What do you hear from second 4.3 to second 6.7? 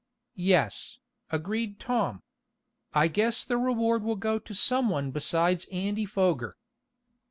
to some one besides Andy Foger."